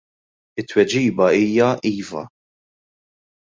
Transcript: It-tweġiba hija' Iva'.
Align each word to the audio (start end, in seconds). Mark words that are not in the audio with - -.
It-tweġiba 0.59 1.25
hija' 1.37 1.69
Iva'. 1.93 2.25